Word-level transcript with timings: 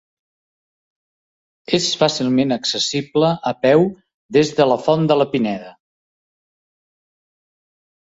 És 1.77 1.89
fàcilment 2.03 2.53
accessible, 2.55 3.29
a 3.51 3.53
peu, 3.65 3.85
des 4.39 4.53
de 4.61 4.67
la 4.71 4.79
Font 4.87 5.05
de 5.13 5.19
la 5.23 5.29
Pineda. 5.35 5.69